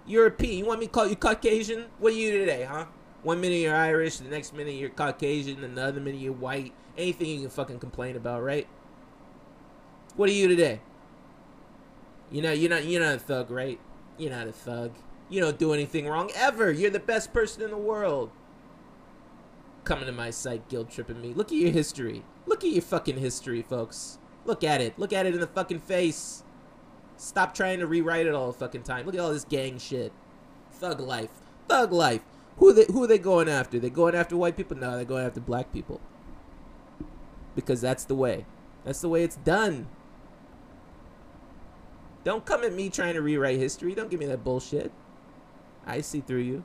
European. 0.07 0.57
You 0.57 0.65
want 0.65 0.79
me 0.79 0.87
to 0.87 0.91
call 0.91 1.07
you 1.07 1.15
Caucasian? 1.15 1.85
What 1.99 2.13
are 2.13 2.15
you 2.15 2.31
today, 2.31 2.63
huh? 2.63 2.85
One 3.21 3.39
minute 3.39 3.57
you're 3.57 3.75
Irish, 3.75 4.17
the 4.17 4.29
next 4.29 4.53
minute 4.53 4.73
you're 4.73 4.89
Caucasian, 4.89 5.63
and 5.63 5.77
the 5.77 5.83
other 5.83 6.01
minute 6.01 6.19
you're 6.19 6.33
white. 6.33 6.73
Anything 6.97 7.27
you 7.27 7.41
can 7.41 7.49
fucking 7.49 7.79
complain 7.79 8.15
about, 8.15 8.41
right? 8.41 8.67
What 10.15 10.29
are 10.29 10.33
you 10.33 10.47
today? 10.47 10.81
You 12.31 12.41
know, 12.41 12.51
you're 12.51 12.69
not 12.69 12.85
you're 12.85 13.03
not 13.03 13.15
a 13.15 13.19
thug, 13.19 13.51
right? 13.51 13.79
You're 14.17 14.31
not 14.31 14.47
a 14.47 14.51
thug. 14.51 14.93
You 15.29 15.41
don't 15.41 15.59
do 15.59 15.73
anything 15.73 16.07
wrong 16.07 16.31
ever. 16.35 16.71
You're 16.71 16.89
the 16.89 16.99
best 16.99 17.31
person 17.31 17.61
in 17.61 17.69
the 17.69 17.77
world. 17.77 18.31
Coming 19.83 20.07
to 20.07 20.11
my 20.11 20.31
site, 20.31 20.67
guilt 20.69 20.89
tripping 20.89 21.21
me. 21.21 21.33
Look 21.33 21.51
at 21.51 21.57
your 21.57 21.71
history. 21.71 22.23
Look 22.47 22.63
at 22.63 22.71
your 22.71 22.81
fucking 22.81 23.17
history, 23.17 23.61
folks. 23.61 24.17
Look 24.45 24.63
at 24.63 24.81
it. 24.81 24.97
Look 24.97 25.13
at 25.13 25.25
it 25.25 25.35
in 25.35 25.39
the 25.39 25.47
fucking 25.47 25.79
face. 25.81 26.43
Stop 27.19 27.53
trying 27.53 27.79
to 27.79 27.85
rewrite 27.85 28.27
it 28.27 28.33
all 28.33 28.47
the 28.47 28.57
fucking 28.57 28.83
time. 28.83 29.05
Look 29.05 29.13
at 29.13 29.19
all 29.19 29.33
this 29.33 29.43
gang 29.43 29.77
shit. 29.77 30.13
Thug 30.71 31.01
life. 31.01 31.29
Thug 31.67 31.91
life. 31.91 32.21
Who 32.59 32.71
they 32.71 32.85
who 32.85 33.03
are 33.03 33.07
they 33.07 33.17
going 33.17 33.49
after? 33.49 33.77
They 33.77 33.89
going 33.89 34.15
after 34.15 34.37
white 34.37 34.55
people? 34.55 34.77
No, 34.77 34.95
they're 34.95 35.03
going 35.03 35.25
after 35.25 35.41
black 35.41 35.73
people. 35.73 35.99
Because 37.55 37.81
that's 37.81 38.05
the 38.05 38.15
way. 38.15 38.45
That's 38.85 39.01
the 39.01 39.09
way 39.09 39.23
it's 39.23 39.35
done. 39.35 39.89
Don't 42.23 42.45
come 42.45 42.63
at 42.63 42.73
me 42.73 42.89
trying 42.89 43.15
to 43.15 43.21
rewrite 43.21 43.59
history. 43.59 43.93
Don't 43.93 44.09
give 44.09 44.21
me 44.21 44.25
that 44.27 44.45
bullshit. 44.45 44.89
I 45.85 45.99
see 45.99 46.21
through 46.21 46.39
you. 46.39 46.63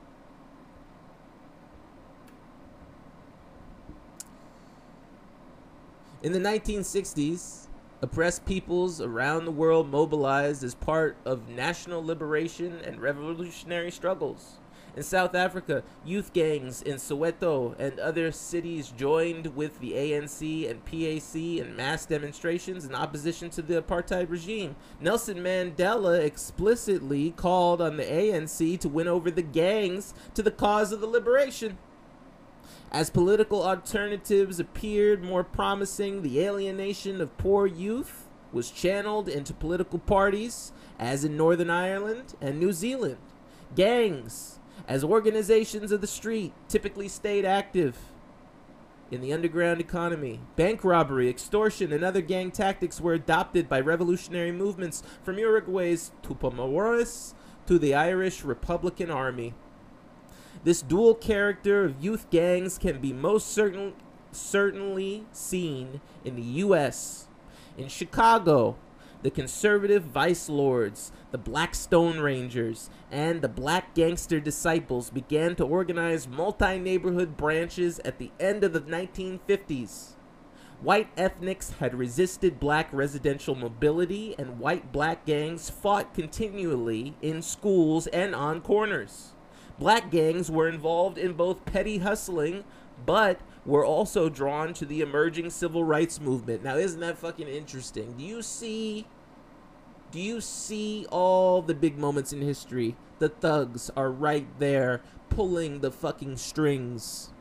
In 6.23 6.30
the 6.30 6.38
1960s, 6.38 7.63
oppressed 8.04 8.44
peoples 8.44 9.00
around 9.00 9.46
the 9.46 9.50
world 9.50 9.88
mobilized 9.88 10.62
as 10.62 10.75
part 10.75 11.16
of 11.25 11.49
national 11.49 12.04
liberation 12.04 12.78
and 12.84 13.00
revolutionary 13.00 13.90
struggles. 13.90 14.58
In 14.94 15.02
South 15.02 15.34
Africa, 15.34 15.82
youth 16.04 16.34
gangs 16.34 16.82
in 16.82 16.96
Soweto 16.96 17.75
and 17.78 17.99
other 17.99 18.30
cities 18.30 18.92
joined 18.94 19.56
with 19.56 19.80
the 19.80 19.92
ANC 19.92 20.70
and 20.70 20.84
PAC 20.84 21.34
in 21.34 21.75
mass 21.75 22.04
demonstrations 22.04 22.84
in 22.84 22.94
opposition 22.94 23.49
to 23.50 23.62
the 23.62 23.80
apartheid 23.80 24.28
regime. 24.28 24.76
Nelson 25.00 25.38
Mandela 25.38 26.20
explicitly 26.20 27.30
called 27.30 27.80
on 27.80 27.96
the 27.96 28.04
ANC 28.04 28.78
to 28.80 28.88
win 28.90 29.08
over 29.08 29.30
the 29.30 29.40
gangs 29.40 30.12
to 30.34 30.42
the 30.42 30.50
cause 30.50 30.92
of 30.92 31.00
the 31.00 31.06
liberation. 31.06 31.78
As 32.92 33.11
political 33.11 33.62
alternatives 33.62 34.61
appeared 34.61 35.23
more 35.23 35.44
promising, 35.44 36.23
the 36.23 36.40
alienation 36.40 37.21
of 37.21 37.37
poor 37.38 37.66
youth 37.66 38.28
was 38.52 38.71
channeled 38.71 39.28
into 39.28 39.52
political 39.52 39.99
parties, 39.99 40.73
as 40.99 41.25
in 41.25 41.37
Northern 41.37 41.71
Ireland 41.71 42.35
and 42.40 42.59
New 42.61 42.73
Zealand. 42.73 43.18
Gangs, 43.75 44.61
as 44.87 45.02
organizations 45.02 45.90
of 45.90 46.00
the 46.00 46.06
street, 46.06 46.52
typically 46.68 47.09
stayed 47.09 47.44
active 47.44 47.99
in 49.11 49.21
the 49.21 49.33
underground 49.33 49.80
economy. 49.80 50.40
Bank 50.56 50.85
robbery, 50.85 51.28
extortion, 51.28 51.92
and 51.92 52.04
other 52.04 52.21
gang 52.21 52.50
tactics 52.50 53.00
were 53.00 53.12
adopted 53.12 53.68
by 53.68 53.80
revolutionary 53.80 54.52
movements 54.52 55.02
from 55.23 55.38
Uruguay's 55.38 56.12
Tupamaros 56.23 57.35
to 57.66 57.78
the 57.78 57.94
Irish 57.94 58.44
Republican 58.44 59.11
Army. 59.11 59.54
This 60.62 60.82
dual 60.82 61.14
character 61.14 61.84
of 61.84 62.02
youth 62.02 62.30
gangs 62.30 62.78
can 62.78 63.00
be 63.00 63.12
most 63.12 63.49
certain, 63.49 63.94
certainly 64.32 65.26
seen 65.32 66.00
in 66.25 66.37
the 66.37 66.42
U.S. 66.42 67.26
In 67.76 67.88
Chicago, 67.88 68.76
the 69.23 69.30
conservative 69.30 70.04
vice 70.04 70.49
lords, 70.49 71.11
the 71.30 71.38
Black 71.38 71.75
Stone 71.75 72.20
Rangers, 72.20 72.90
and 73.11 73.40
the 73.40 73.49
Black 73.49 73.94
Gangster 73.94 74.38
Disciples 74.38 75.11
began 75.11 75.56
to 75.56 75.64
organize 75.64 76.28
multi 76.28 76.78
neighborhood 76.78 77.37
branches 77.37 78.00
at 78.04 78.18
the 78.18 78.30
end 78.38 78.62
of 78.64 78.73
the 78.73 78.82
1950s. 78.82 80.12
White 80.80 81.08
ethnics 81.16 81.70
had 81.78 81.94
resisted 81.94 82.61
black 82.61 82.88
residential 82.92 83.54
mobility, 83.54 84.34
and 84.38 84.58
white 84.58 84.92
black 84.92 85.25
gangs 85.25 85.70
fought 85.70 86.12
continually 86.12 87.16
in 87.23 87.40
schools 87.40 88.06
and 88.08 88.34
on 88.34 88.61
corners. 88.61 89.33
Black 89.78 90.11
gangs 90.11 90.50
were 90.50 90.69
involved 90.69 91.19
in 91.19 91.33
both 91.33 91.64
petty 91.64 91.99
hustling, 91.99 92.64
but 93.04 93.40
were 93.66 93.85
also 93.85 94.28
drawn 94.28 94.73
to 94.75 94.87
the 94.87 95.00
emerging 95.00 95.50
civil 95.50 95.85
rights 95.85 96.21
movement. 96.21 96.62
Now, 96.62 96.76
isn't 96.76 97.00
that 97.00 97.19
fucking 97.19 97.49
interesting? 97.49 98.14
Do 98.16 98.25
you 98.25 98.43
see 98.43 99.07
do 100.11 100.21
you 100.21 100.40
see 100.40 101.07
all 101.11 101.61
the 101.61 101.75
big 101.75 101.99
moments 101.99 102.33
in 102.33 102.40
history? 102.40 102.95
The 103.19 103.31
thugs 103.31 103.90
are 103.97 104.12
right 104.12 104.47
there 104.61 105.02
pulling 105.28 105.81
the 105.81 105.90
fucking 105.90 106.37
strings. 106.37 107.33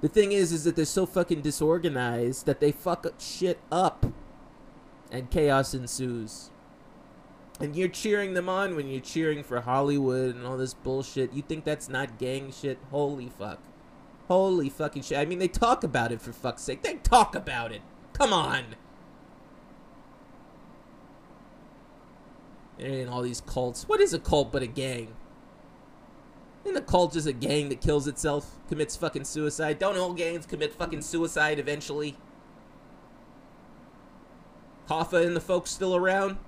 The 0.00 0.08
thing 0.08 0.32
is 0.32 0.50
is 0.50 0.64
that 0.64 0.76
they're 0.76 0.86
so 0.86 1.04
fucking 1.04 1.42
disorganized 1.42 2.46
that 2.46 2.60
they 2.60 2.72
fuck 2.72 3.06
shit 3.18 3.58
up 3.70 4.06
and 5.10 5.30
chaos 5.30 5.74
ensues 5.74 6.50
and 7.60 7.76
you're 7.76 7.88
cheering 7.88 8.34
them 8.34 8.48
on 8.48 8.74
when 8.74 8.88
you're 8.88 9.00
cheering 9.00 9.42
for 9.44 9.60
Hollywood 9.60 10.34
and 10.34 10.46
all 10.46 10.56
this 10.56 10.74
bullshit. 10.74 11.32
You 11.32 11.42
think 11.42 11.64
that's 11.64 11.88
not 11.88 12.18
gang 12.18 12.52
shit? 12.52 12.78
Holy 12.90 13.28
fuck. 13.28 13.60
Holy 14.28 14.68
fucking 14.68 15.02
shit. 15.02 15.18
I 15.18 15.24
mean, 15.24 15.38
they 15.38 15.48
talk 15.48 15.84
about 15.84 16.10
it 16.10 16.20
for 16.20 16.32
fuck's 16.32 16.62
sake. 16.62 16.82
They 16.82 16.94
talk 16.94 17.34
about 17.34 17.72
it. 17.72 17.82
Come 18.12 18.32
on. 18.32 18.64
And 22.78 23.08
all 23.08 23.22
these 23.22 23.40
cults. 23.40 23.88
What 23.88 24.00
is 24.00 24.12
a 24.12 24.18
cult 24.18 24.50
but 24.50 24.62
a 24.62 24.66
gang? 24.66 25.14
Isn't 26.64 26.76
a 26.76 26.80
cult 26.80 27.12
just 27.12 27.26
a 27.26 27.32
gang 27.32 27.68
that 27.68 27.80
kills 27.82 28.08
itself, 28.08 28.56
commits 28.68 28.96
fucking 28.96 29.24
suicide? 29.24 29.78
Don't 29.78 29.98
all 29.98 30.14
gangs 30.14 30.46
commit 30.46 30.72
fucking 30.72 31.02
suicide 31.02 31.58
eventually? 31.58 32.16
Hoffa 34.88 35.24
and 35.24 35.36
the 35.36 35.40
folks 35.40 35.70
still 35.70 35.94
around? 35.94 36.38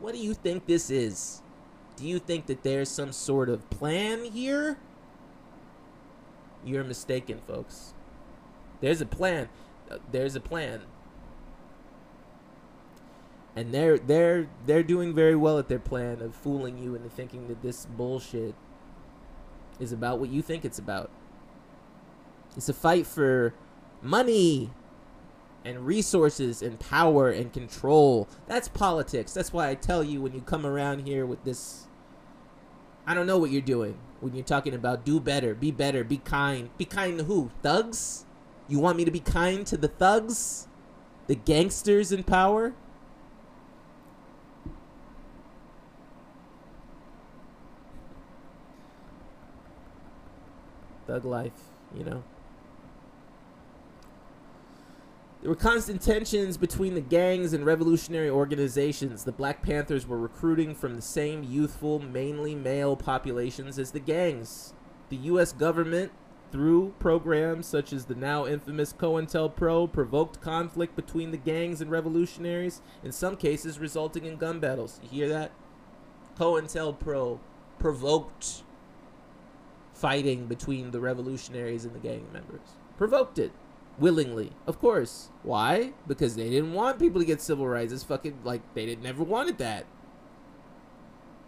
What 0.00 0.14
do 0.14 0.20
you 0.20 0.34
think 0.34 0.66
this 0.66 0.90
is? 0.90 1.42
Do 1.96 2.06
you 2.06 2.18
think 2.18 2.46
that 2.46 2.62
there's 2.62 2.88
some 2.88 3.12
sort 3.12 3.48
of 3.48 3.68
plan 3.70 4.24
here? 4.24 4.78
You're 6.64 6.84
mistaken, 6.84 7.40
folks. 7.46 7.94
There's 8.80 9.00
a 9.00 9.06
plan. 9.06 9.48
Uh, 9.90 9.98
there's 10.12 10.36
a 10.36 10.40
plan. 10.40 10.82
And 13.56 13.74
they're 13.74 13.98
they're 13.98 14.48
they're 14.66 14.84
doing 14.84 15.14
very 15.14 15.34
well 15.34 15.58
at 15.58 15.68
their 15.68 15.80
plan 15.80 16.22
of 16.22 16.34
fooling 16.34 16.78
you 16.78 16.94
into 16.94 17.08
thinking 17.08 17.48
that 17.48 17.62
this 17.62 17.86
bullshit 17.86 18.54
is 19.80 19.90
about 19.90 20.20
what 20.20 20.30
you 20.30 20.42
think 20.42 20.64
it's 20.64 20.78
about. 20.78 21.10
It's 22.56 22.68
a 22.68 22.74
fight 22.74 23.06
for 23.06 23.54
money 24.00 24.70
and 25.64 25.86
resources 25.86 26.62
and 26.62 26.78
power 26.80 27.30
and 27.30 27.52
control. 27.52 28.28
That's 28.46 28.68
politics. 28.68 29.34
That's 29.34 29.52
why 29.52 29.68
I 29.68 29.74
tell 29.74 30.02
you 30.02 30.20
when 30.20 30.32
you 30.32 30.40
come 30.40 30.64
around 30.64 31.06
here 31.06 31.26
with 31.26 31.44
this 31.44 31.86
I 33.06 33.14
don't 33.14 33.26
know 33.26 33.38
what 33.38 33.50
you're 33.50 33.62
doing 33.62 33.98
when 34.20 34.34
you're 34.34 34.44
talking 34.44 34.74
about 34.74 35.04
do 35.04 35.20
better, 35.20 35.54
be 35.54 35.70
better, 35.70 36.04
be 36.04 36.18
kind. 36.18 36.70
Be 36.76 36.84
kind 36.84 37.18
to 37.18 37.24
who? 37.24 37.50
Thugs? 37.62 38.24
You 38.66 38.78
want 38.78 38.96
me 38.96 39.04
to 39.04 39.10
be 39.10 39.20
kind 39.20 39.66
to 39.66 39.76
the 39.76 39.88
thugs? 39.88 40.66
The 41.26 41.34
gangsters 41.34 42.12
in 42.12 42.24
power? 42.24 42.74
Thug 51.06 51.24
life, 51.24 51.52
you 51.96 52.04
know. 52.04 52.22
There 55.40 55.50
were 55.50 55.56
constant 55.56 56.02
tensions 56.02 56.56
between 56.56 56.94
the 56.94 57.00
gangs 57.00 57.52
and 57.52 57.64
revolutionary 57.64 58.28
organizations. 58.28 59.22
The 59.22 59.30
Black 59.30 59.62
Panthers 59.62 60.04
were 60.04 60.18
recruiting 60.18 60.74
from 60.74 60.96
the 60.96 61.02
same 61.02 61.44
youthful, 61.44 62.00
mainly 62.00 62.56
male 62.56 62.96
populations 62.96 63.78
as 63.78 63.92
the 63.92 64.00
gangs. 64.00 64.74
The 65.10 65.16
U.S. 65.16 65.52
government, 65.52 66.10
through 66.50 66.94
programs 66.98 67.68
such 67.68 67.92
as 67.92 68.06
the 68.06 68.16
now 68.16 68.46
infamous 68.46 68.92
COINTELPRO, 68.92 69.92
provoked 69.92 70.40
conflict 70.40 70.96
between 70.96 71.30
the 71.30 71.36
gangs 71.36 71.80
and 71.80 71.88
revolutionaries, 71.88 72.82
in 73.04 73.12
some 73.12 73.36
cases 73.36 73.78
resulting 73.78 74.24
in 74.24 74.38
gun 74.38 74.58
battles. 74.58 74.98
You 75.04 75.08
hear 75.08 75.28
that? 75.28 75.52
COINTELPRO 76.36 77.38
provoked 77.78 78.64
fighting 79.94 80.46
between 80.46 80.90
the 80.90 81.00
revolutionaries 81.00 81.84
and 81.84 81.94
the 81.94 82.00
gang 82.00 82.26
members. 82.32 82.74
Provoked 82.96 83.38
it 83.38 83.52
willingly, 83.98 84.52
of 84.66 84.78
course. 84.78 85.30
Why? 85.42 85.92
Because 86.06 86.36
they 86.36 86.50
didn't 86.50 86.72
want 86.72 86.98
people 86.98 87.20
to 87.20 87.26
get 87.26 87.40
civil 87.40 87.66
rights. 87.66 87.92
It's 87.92 88.04
fucking 88.04 88.40
like 88.44 88.62
they 88.74 88.86
didn't 88.86 89.02
never 89.02 89.24
wanted 89.24 89.58
that. 89.58 89.86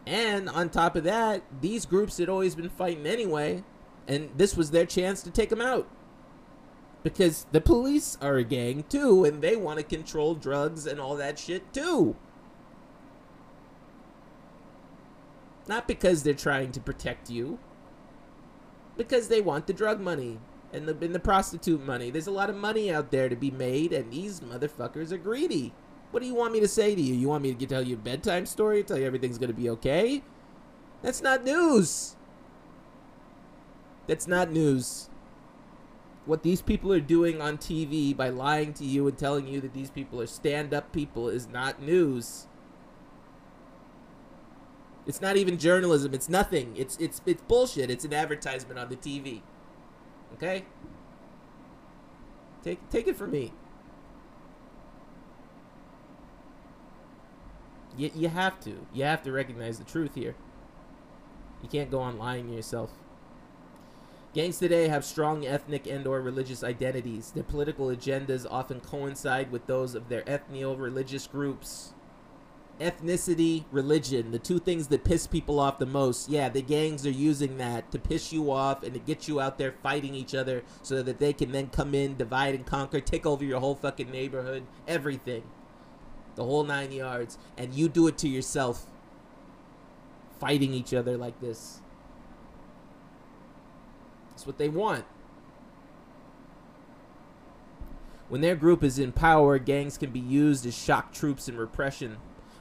And 0.07 0.49
on 0.49 0.71
top 0.71 0.97
of 0.97 1.05
that, 1.05 1.43
these 1.61 1.87
groups 1.87 2.19
had 2.19 2.29
always 2.29 2.55
been 2.55 2.71
fighting 2.71 3.07
anyway, 3.07 3.63
and 4.09 4.31
this 4.37 4.57
was 4.57 4.71
their 4.71 4.87
chance 4.87 5.23
to 5.23 5.31
take 5.31 5.51
them 5.51 5.61
out. 5.61 5.87
Because 7.03 7.47
the 7.53 7.61
police 7.61 8.19
are 8.21 8.37
a 8.37 8.45
gang 8.45 8.85
too, 8.89 9.25
and 9.25 9.43
they 9.43 9.57
want 9.57 9.79
to 9.79 9.85
control 9.85 10.35
drugs 10.35 10.87
and 10.87 11.01
all 11.01 11.17
that 11.17 11.39
shit 11.39 11.73
too. 11.73 12.17
Not 15.69 15.87
because 15.87 16.23
they're 16.23 16.35
trying 16.35 16.73
to 16.73 16.81
protect 16.81 17.31
you, 17.31 17.59
because 18.97 19.29
they 19.29 19.41
want 19.41 19.67
the 19.67 19.73
drug 19.73 20.01
money 20.01 20.39
and 20.73 20.87
the, 20.87 20.97
and 21.05 21.15
the 21.15 21.21
prostitute 21.21 21.85
money. 21.85 22.11
There's 22.11 22.27
a 22.27 22.33
lot 22.33 22.51
of 22.51 22.57
money 22.57 22.93
out 22.93 23.11
there 23.11 23.29
to 23.29 23.37
be 23.37 23.51
made, 23.51 23.93
and 23.93 24.13
these 24.13 24.41
motherfuckers 24.41 25.13
are 25.13 25.19
greedy. 25.19 25.73
What 26.11 26.21
do 26.21 26.27
you 26.27 26.35
want 26.35 26.53
me 26.53 26.61
to 26.61 26.69
say 26.69 26.95
to 26.95 27.01
you? 27.01 27.15
You 27.15 27.29
want 27.29 27.43
me 27.43 27.55
to 27.55 27.67
tell 27.67 27.83
you 27.83 27.95
a 27.95 27.99
bedtime 27.99 28.47
story? 28.47 28.83
Tell 28.83 28.99
you 28.99 29.07
everything's 29.07 29.39
to 29.39 29.53
be 29.53 29.71
okay? 29.71 30.23
That's 31.03 31.23
not 31.23 31.45
news. 31.45 32.17
That's 34.07 34.27
not 34.27 34.51
news. 34.51 35.09
What 36.27 36.43
these 36.43 36.63
people 36.63 36.93
are 36.93 37.01
doing 37.01 37.41
on 37.41 37.59
TV 37.59 38.17
by 38.17 38.29
lying 38.29 38.73
to 38.75 38.85
you 38.85 39.07
and 39.07 39.17
telling 39.17 39.47
you 39.47 39.61
that 39.61 39.73
these 39.73 39.91
people 39.91 40.21
are 40.21 40.27
stand 40.27 40.75
up 40.75 40.93
people 40.93 41.29
is 41.29 41.49
not 41.49 41.81
news. 41.81 42.47
It's 45.07 45.21
not 45.21 45.37
even 45.37 45.59
journalism. 45.59 46.13
It's 46.13 46.29
nothing. 46.29 46.77
It's 46.77 46.97
it's 46.99 47.21
it's 47.25 47.43
bullshit. 47.43 47.91
It's 47.91 48.05
an 48.05 48.13
advertisement 48.13 48.79
on 48.79 48.89
the 48.91 48.97
TV. 48.97 49.43
Okay? 50.35 50.65
Take 52.63 52.89
take 52.91 53.09
it 53.09 53.17
from 53.17 53.31
me. 53.31 53.53
You, 57.97 58.11
you 58.15 58.29
have 58.29 58.61
to. 58.61 58.87
You 58.93 59.05
have 59.05 59.23
to 59.25 59.33
recognize 59.33 59.79
the 59.79 59.85
truth 59.85 60.15
here. 60.15 60.35
You 61.63 61.69
can't 61.69 61.91
go 61.91 62.01
on 62.01 62.19
lying 62.19 62.49
to 62.49 62.55
yourself. 62.55 62.91
Gangs 64.33 64.59
today 64.59 64.87
have 64.89 65.05
strong 65.05 65.45
ethnic 65.45 65.87
and 65.87 66.07
or 66.07 66.21
religious 66.21 66.63
identities. 66.63 67.33
Their 67.33 67.43
political 67.43 67.87
agendas 67.87 68.47
often 68.49 68.81
coincide 68.81 69.51
with 69.51 69.67
those 69.67 69.97
of 69.97 70.09
their 70.09 70.23
ethno-religious 70.23 71.27
groups 71.27 71.95
ethnicity, 72.81 73.65
religion, 73.71 74.31
the 74.31 74.39
two 74.39 74.59
things 74.59 74.89
that 74.89 75.05
piss 75.05 75.27
people 75.27 75.61
off 75.61 75.79
the 75.79 75.87
most. 75.87 76.29
Yeah, 76.29 76.49
the 76.49 76.63
gangs 76.63 77.07
are 77.07 77.11
using 77.11 77.59
that 77.59 77.93
to 77.93 77.99
piss 77.99 78.33
you 78.33 78.51
off 78.51 78.83
and 78.83 78.95
to 78.95 79.01
get 79.01 79.29
you 79.29 79.39
out 79.41 79.59
there 79.59 79.73
fighting 79.83 80.15
each 80.15 80.35
other 80.35 80.63
so 80.83 81.03
that 81.03 81.19
they 81.19 81.33
can 81.33 81.53
then 81.53 81.69
come 81.69 81.95
in, 81.95 82.17
divide 82.17 82.55
and 82.55 82.65
conquer, 82.65 83.01
take 83.01 83.27
over 83.27 83.45
your 83.45 83.61
whole 83.61 83.75
fucking 83.75 84.11
neighborhood, 84.11 84.65
everything. 84.89 85.43
The 86.37 86.45
whole 86.45 86.65
nine 86.65 86.91
yards. 86.91 87.37
And 87.59 87.75
you 87.75 87.89
do 87.89 88.07
it 88.07 88.17
to 88.19 88.29
yourself. 88.29 88.87
Fighting 90.39 90.73
each 90.73 90.95
other 90.95 91.19
like 91.19 91.39
this. 91.41 91.81
That's 94.31 94.47
what 94.47 94.57
they 94.57 94.71
want. 94.71 95.05
When 98.31 98.41
their 98.41 98.57
group 98.57 98.83
is 98.83 98.99
in 98.99 99.13
power, 99.13 99.59
gangs 99.59 99.99
can 99.99 100.13
be 100.13 100.21
used 100.21 100.65
as 100.65 100.79
shock 100.79 101.13
troops 101.13 101.49
in 101.49 101.59
repression. 101.59 102.17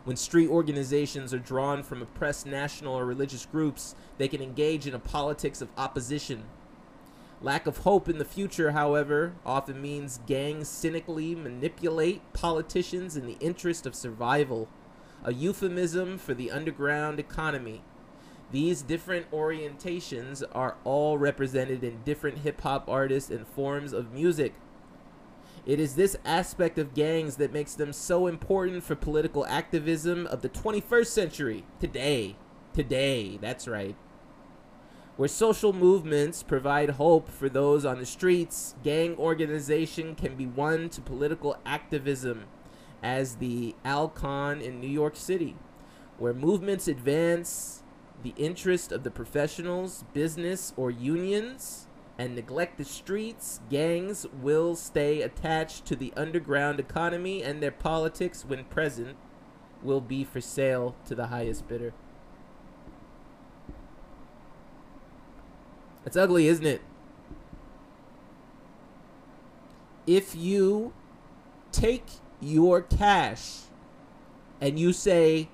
When 0.10 0.18
street 0.18 0.50
organizations 0.50 1.36
are 1.36 1.38
drawn 1.38 1.84
from 1.84 2.02
oppressed 2.02 2.48
national 2.48 2.96
or 2.96 3.06
religious 3.06 3.46
groups, 3.46 3.94
they 4.18 4.28
can 4.28 4.42
engage 4.42 4.88
in 4.88 4.96
a 4.96 4.98
politics 4.98 5.62
of 5.62 5.70
opposition. 5.78 6.46
Lack 7.44 7.68
of 7.68 7.78
hope 7.86 8.10
in 8.10 8.18
the 8.18 8.26
future, 8.26 8.72
however, 8.72 9.36
often 9.46 9.80
means 9.80 10.22
gangs 10.26 10.68
cynically 10.68 11.36
manipulate 11.36 12.24
politicians 12.34 13.16
in 13.16 13.28
the 13.28 13.38
interest 13.40 13.86
of 13.86 13.94
survival, 13.94 14.68
a 15.24 15.32
euphemism 15.32 16.18
for 16.18 16.34
the 16.34 16.50
underground 16.50 17.20
economy. 17.20 17.84
These 18.52 18.82
different 18.82 19.30
orientations 19.30 20.42
are 20.54 20.78
all 20.86 21.20
represented 21.20 21.84
in 21.84 22.02
different 22.02 22.40
hip 22.40 22.62
hop 22.62 22.90
artists 22.90 23.30
and 23.30 23.46
forms 23.46 23.94
of 23.94 24.12
music. 24.12 24.56
It 25.70 25.80
is 25.80 25.94
this 25.94 26.18
aspect 26.26 26.80
of 26.80 26.96
gangs 26.96 27.36
that 27.36 27.54
makes 27.54 27.76
them 27.76 27.94
so 27.94 28.26
important 28.26 28.84
for 28.84 28.96
political 28.96 29.46
activism 29.46 30.26
of 30.26 30.42
the 30.42 30.50
21st 30.50 31.06
century. 31.06 31.64
Today. 31.80 32.38
Today. 32.74 33.38
That's 33.40 33.68
right. 33.68 33.96
Where 35.16 35.30
social 35.30 35.72
movements 35.72 36.42
provide 36.42 36.90
hope 36.90 37.30
for 37.30 37.50
those 37.50 37.86
on 37.86 38.00
the 38.00 38.08
streets, 38.08 38.74
gang 38.84 39.16
organization 39.18 40.16
can 40.16 40.36
be 40.36 40.48
won 40.48 40.90
to 40.90 41.02
political 41.02 41.56
activism, 41.68 42.46
as 43.04 43.36
the 43.36 43.76
Alcon 43.86 44.62
in 44.62 44.82
New 44.82 44.90
York 44.90 45.16
City, 45.16 45.56
where 46.18 46.34
movements 46.34 46.88
advance 46.88 47.84
the 48.24 48.34
interest 48.38 48.92
of 48.92 49.04
the 49.04 49.12
professionals, 49.12 50.04
business, 50.14 50.74
or 50.76 50.90
unions 50.90 51.86
and 52.20 52.36
neglect 52.36 52.78
the 52.78 52.84
streets, 52.84 53.62
gangs 53.70 54.28
will 54.42 54.76
stay 54.76 55.22
attached 55.22 55.86
to 55.86 55.96
the 55.96 56.12
underground 56.18 56.78
economy, 56.78 57.42
and 57.42 57.64
their 57.64 57.72
politics, 57.72 58.44
when 58.46 58.66
present, 58.66 59.16
will 59.82 60.02
be 60.02 60.26
for 60.26 60.42
sale 60.42 60.98
to 61.08 61.16
the 61.16 61.28
highest 61.28 61.66
bidder. 61.70 61.94
It's 66.06 66.18
ugly, 66.18 66.48
isn't 66.48 66.66
it? 66.66 66.82
If 70.06 70.36
you 70.36 70.92
take 71.72 72.06
your 72.42 72.82
cash 72.82 73.60
and 74.60 74.78
you 74.78 74.92
say, 74.92 75.48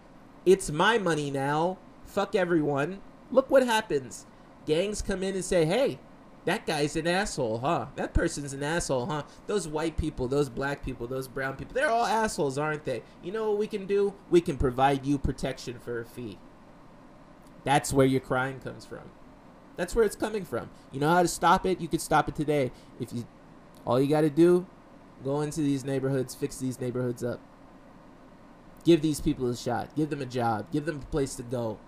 it's 0.48 0.72
my 0.72 0.98
money 0.98 1.30
now, 1.30 1.78
fuck 2.06 2.34
everyone, 2.34 3.02
look 3.30 3.52
what 3.52 3.64
happens. 3.64 4.26
Gangs 4.66 5.04
come 5.04 5.22
in 5.22 5.36
and 5.36 5.46
say, 5.46 5.66
hey, 5.66 6.00
that 6.46 6.66
guy's 6.66 6.96
an 6.96 7.08
asshole, 7.08 7.60
huh? 7.60 7.88
That 7.96 8.14
person's 8.14 8.54
an 8.54 8.64
asshole, 8.64 9.08
huh? 9.08 9.24
Those 9.48 9.68
white 9.68 9.98
people, 9.98 10.28
those 10.28 10.48
black 10.48 10.84
people, 10.84 11.08
those 11.08 11.28
brown 11.28 11.56
people, 11.56 11.74
they're 11.74 11.90
all 11.90 12.06
assholes, 12.06 12.58
aren't 12.58 12.86
they? 12.86 13.02
You 13.24 13.32
know 13.32 13.50
what 13.50 13.58
we 13.58 13.68
can 13.68 13.88
do? 13.88 14.14
We 14.30 14.42
can 14.42 14.58
provide 14.58 15.06
you 15.06 15.18
protection 15.18 15.80
for 15.80 16.00
a 16.00 16.06
fee. 16.06 16.38
That's 17.64 17.92
where 17.92 18.06
your 18.06 18.22
crime 18.22 18.60
comes 18.60 18.86
from. 18.86 19.10
That's 19.76 19.96
where 19.96 20.06
it's 20.06 20.16
coming 20.16 20.46
from. 20.46 20.70
You 20.92 21.00
know 21.00 21.10
how 21.10 21.24
to 21.24 21.28
stop 21.28 21.66
it? 21.66 21.82
You 21.82 21.88
could 21.88 22.02
stop 22.02 22.30
it 22.30 22.36
today. 22.36 22.72
If 23.00 23.12
you 23.12 23.26
all 23.86 24.00
you 24.00 24.08
got 24.08 24.22
to 24.22 24.30
do, 24.30 24.66
go 25.24 25.42
into 25.42 25.62
these 25.62 25.84
neighborhoods, 25.84 26.34
fix 26.36 26.58
these 26.58 26.80
neighborhoods 26.80 27.24
up. 27.24 27.40
Give 28.84 29.02
these 29.02 29.20
people 29.20 29.50
a 29.50 29.56
shot. 29.56 29.96
Give 29.96 30.10
them 30.10 30.22
a 30.22 30.26
job. 30.28 30.72
Give 30.72 30.86
them 30.86 31.02
a 31.02 31.06
place 31.08 31.36
to 31.36 31.44
go 31.44 31.80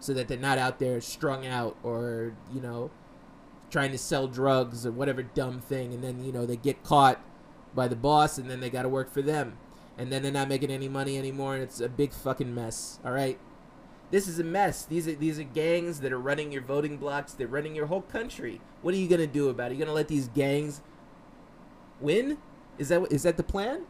so 0.00 0.12
that 0.14 0.28
they're 0.28 0.36
not 0.36 0.58
out 0.58 0.80
there 0.80 1.00
strung 1.00 1.46
out 1.46 1.76
or, 1.82 2.34
you 2.52 2.60
know, 2.60 2.90
trying 3.74 3.90
to 3.90 3.98
sell 3.98 4.28
drugs 4.28 4.86
or 4.86 4.92
whatever 4.92 5.20
dumb 5.20 5.60
thing, 5.60 5.92
and 5.92 6.04
then 6.04 6.24
you 6.24 6.30
know 6.30 6.46
they 6.46 6.56
get 6.56 6.84
caught 6.84 7.20
by 7.74 7.88
the 7.88 7.96
boss, 7.96 8.38
and 8.38 8.48
then 8.48 8.60
they 8.60 8.70
got 8.70 8.82
to 8.82 8.88
work 8.88 9.10
for 9.10 9.20
them, 9.20 9.58
and 9.98 10.12
then 10.12 10.22
they're 10.22 10.30
not 10.30 10.48
making 10.48 10.70
any 10.70 10.88
money 10.88 11.18
anymore, 11.18 11.54
and 11.54 11.62
it's 11.64 11.80
a 11.80 11.88
big 11.88 12.12
fucking 12.12 12.54
mess. 12.54 13.00
All 13.04 13.10
right, 13.10 13.36
this 14.12 14.28
is 14.28 14.38
a 14.38 14.44
mess. 14.44 14.84
These 14.84 15.08
are 15.08 15.16
these 15.16 15.40
are 15.40 15.42
gangs 15.42 15.98
that 16.02 16.12
are 16.12 16.20
running 16.20 16.52
your 16.52 16.62
voting 16.62 16.98
blocks. 16.98 17.32
They're 17.32 17.48
running 17.48 17.74
your 17.74 17.86
whole 17.86 18.02
country. 18.02 18.60
What 18.80 18.94
are 18.94 18.96
you 18.96 19.08
gonna 19.08 19.26
do 19.26 19.48
about 19.48 19.64
it? 19.64 19.74
Are 19.74 19.74
you 19.74 19.84
gonna 19.84 19.92
let 19.92 20.06
these 20.06 20.28
gangs 20.28 20.80
win? 22.00 22.38
Is 22.78 22.90
that 22.90 23.10
is 23.10 23.24
that 23.24 23.36
the 23.36 23.42
plan? 23.42 23.86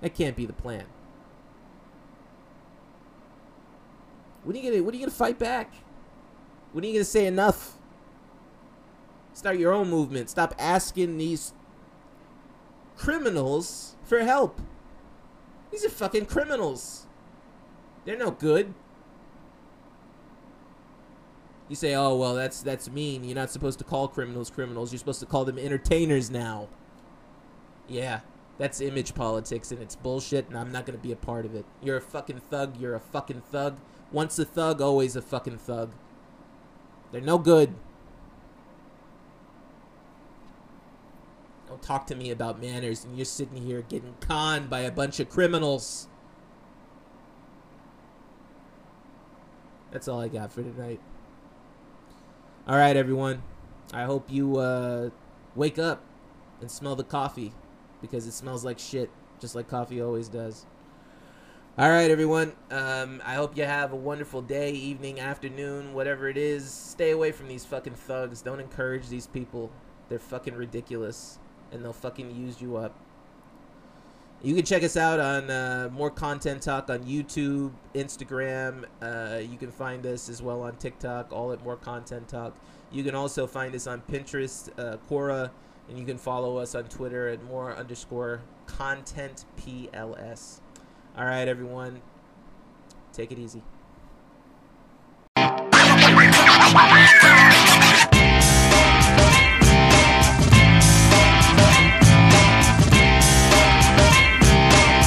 That 0.00 0.16
can't 0.16 0.34
be 0.34 0.46
the 0.46 0.52
plan. 0.52 0.86
What 4.42 4.56
are 4.56 4.58
you 4.58 4.68
gonna 4.68 4.82
What 4.82 4.92
are 4.94 4.96
you 4.96 5.06
gonna 5.06 5.16
fight 5.16 5.38
back? 5.38 5.72
When 6.72 6.84
are 6.84 6.88
you 6.88 6.98
to 6.98 7.04
say 7.04 7.26
enough? 7.26 7.76
Start 9.32 9.58
your 9.58 9.72
own 9.72 9.88
movement. 9.88 10.30
Stop 10.30 10.54
asking 10.58 11.18
these 11.18 11.52
criminals 12.96 13.96
for 14.04 14.20
help. 14.20 14.60
These 15.70 15.84
are 15.84 15.90
fucking 15.90 16.26
criminals. 16.26 17.06
They're 18.04 18.18
no 18.18 18.30
good. 18.30 18.74
You 21.68 21.76
say, 21.76 21.94
"Oh, 21.94 22.16
well, 22.16 22.34
that's 22.34 22.62
that's 22.62 22.90
mean. 22.90 23.22
You're 23.22 23.36
not 23.36 23.50
supposed 23.50 23.78
to 23.78 23.84
call 23.84 24.08
criminals 24.08 24.50
criminals. 24.50 24.92
You're 24.92 24.98
supposed 24.98 25.20
to 25.20 25.26
call 25.26 25.44
them 25.44 25.58
entertainers 25.58 26.30
now." 26.30 26.68
Yeah, 27.88 28.20
that's 28.58 28.80
image 28.80 29.14
politics 29.14 29.72
and 29.72 29.80
it's 29.80 29.96
bullshit 29.96 30.46
and 30.48 30.58
I'm 30.58 30.70
not 30.70 30.84
to 30.84 30.92
be 30.98 31.12
a 31.12 31.16
part 31.16 31.46
of 31.46 31.54
it. 31.54 31.64
You're 31.82 31.96
a 31.96 32.02
fucking 32.02 32.40
thug, 32.50 32.76
you're 32.78 32.94
a 32.94 33.00
fucking 33.00 33.40
thug. 33.50 33.78
Once 34.12 34.38
a 34.38 34.44
thug, 34.44 34.82
always 34.82 35.16
a 35.16 35.22
fucking 35.22 35.56
thug. 35.56 35.90
They're 37.12 37.20
no 37.20 37.38
good. 37.38 37.74
Don't 41.66 41.82
talk 41.82 42.06
to 42.08 42.14
me 42.14 42.30
about 42.30 42.60
manners 42.60 43.04
and 43.04 43.16
you're 43.16 43.24
sitting 43.24 43.62
here 43.62 43.82
getting 43.82 44.14
conned 44.20 44.68
by 44.68 44.80
a 44.80 44.90
bunch 44.90 45.20
of 45.20 45.28
criminals. 45.28 46.08
That's 49.90 50.08
all 50.08 50.20
I 50.20 50.28
got 50.28 50.52
for 50.52 50.62
tonight. 50.62 51.00
All 52.66 52.76
right, 52.76 52.96
everyone. 52.96 53.42
I 53.92 54.04
hope 54.04 54.30
you 54.30 54.58
uh, 54.58 55.10
wake 55.56 55.78
up 55.78 56.04
and 56.60 56.70
smell 56.70 56.94
the 56.94 57.04
coffee 57.04 57.52
because 58.00 58.26
it 58.26 58.32
smells 58.32 58.64
like 58.64 58.78
shit, 58.78 59.10
just 59.40 59.54
like 59.54 59.68
coffee 59.68 60.00
always 60.00 60.28
does. 60.28 60.66
All 61.78 61.88
right, 61.88 62.10
everyone. 62.10 62.52
Um, 62.72 63.22
I 63.24 63.34
hope 63.34 63.56
you 63.56 63.62
have 63.62 63.92
a 63.92 63.96
wonderful 63.96 64.42
day, 64.42 64.72
evening, 64.72 65.20
afternoon, 65.20 65.94
whatever 65.94 66.28
it 66.28 66.36
is. 66.36 66.68
Stay 66.68 67.12
away 67.12 67.30
from 67.30 67.46
these 67.46 67.64
fucking 67.64 67.94
thugs. 67.94 68.42
Don't 68.42 68.58
encourage 68.58 69.08
these 69.08 69.28
people. 69.28 69.70
They're 70.08 70.18
fucking 70.18 70.56
ridiculous, 70.56 71.38
and 71.70 71.84
they'll 71.84 71.92
fucking 71.92 72.34
use 72.34 72.60
you 72.60 72.76
up. 72.76 72.98
You 74.42 74.56
can 74.56 74.64
check 74.64 74.82
us 74.82 74.96
out 74.96 75.20
on 75.20 75.48
uh, 75.48 75.88
more 75.92 76.10
content 76.10 76.60
talk 76.60 76.90
on 76.90 77.04
YouTube, 77.04 77.70
Instagram. 77.94 78.84
Uh, 79.00 79.38
you 79.38 79.56
can 79.56 79.70
find 79.70 80.04
us 80.04 80.28
as 80.28 80.42
well 80.42 80.62
on 80.62 80.74
TikTok, 80.76 81.32
all 81.32 81.52
at 81.52 81.62
more 81.62 81.76
content 81.76 82.28
talk. 82.28 82.52
You 82.90 83.04
can 83.04 83.14
also 83.14 83.46
find 83.46 83.76
us 83.76 83.86
on 83.86 84.02
Pinterest, 84.10 84.70
uh, 84.76 84.96
Quora, 85.08 85.50
and 85.88 85.98
you 85.98 86.04
can 86.04 86.18
follow 86.18 86.56
us 86.56 86.74
on 86.74 86.84
Twitter 86.84 87.28
at 87.28 87.44
more 87.44 87.76
underscore 87.76 88.42
content 88.66 89.44
PLS. 89.56 90.60
All 91.20 91.26
right, 91.26 91.46
everyone, 91.46 92.00
take 93.12 93.30
it 93.30 93.38
easy. 93.38 93.62